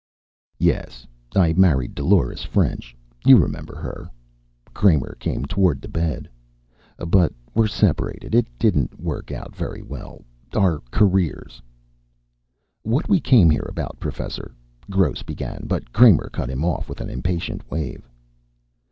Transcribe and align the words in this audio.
"Yes. 0.57 1.05
I 1.35 1.53
married 1.53 1.93
Dolores 1.93 2.43
French. 2.43 2.97
You 3.23 3.37
remember 3.37 3.75
her." 3.75 4.09
Kramer 4.73 5.13
came 5.19 5.45
toward 5.45 5.79
the 5.79 5.87
bed. 5.87 6.27
"But 6.97 7.31
we're 7.53 7.67
separated. 7.67 8.33
It 8.33 8.47
didn't 8.57 8.99
work 8.99 9.31
out 9.31 9.55
very 9.55 9.83
well. 9.83 10.23
Our 10.55 10.79
careers" 10.89 11.61
"What 12.81 13.09
we 13.09 13.19
came 13.19 13.51
here 13.51 13.67
about, 13.69 13.99
Professor," 13.99 14.55
Gross 14.89 15.21
began, 15.21 15.67
but 15.67 15.93
Kramer 15.93 16.29
cut 16.33 16.49
him 16.49 16.65
off 16.65 16.89
with 16.89 16.99
an 16.99 17.11
impatient 17.11 17.69
wave. 17.69 18.09